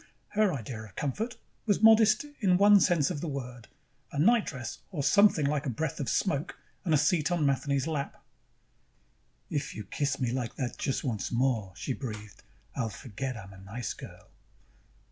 Her 0.29 0.51
idea 0.51 0.81
of 0.85 0.95
comfort 0.95 1.37
was 1.67 1.83
modest 1.83 2.25
in 2.39 2.57
one 2.57 2.79
sense 2.79 3.11
of 3.11 3.21
the 3.21 3.27
word: 3.27 3.67
a 4.11 4.17
nightdress 4.17 4.79
or 4.91 5.03
something, 5.03 5.45
like 5.45 5.67
a 5.67 5.69
breath 5.69 5.99
of 5.99 6.09
smoke, 6.09 6.57
and 6.83 6.91
a 6.91 6.97
seat 6.97 7.31
on 7.31 7.45
Matheny's 7.45 7.85
lap. 7.85 8.19
"If 9.51 9.75
you 9.75 9.83
kiss 9.83 10.19
me 10.19 10.31
like 10.31 10.55
that 10.55 10.79
just 10.79 11.03
once 11.03 11.31
more," 11.31 11.71
she 11.75 11.93
breathed, 11.93 12.41
"I'll 12.75 12.89
forget 12.89 13.37
I'm 13.37 13.53
a 13.53 13.59
nice 13.59 13.93
girl." 13.93 14.31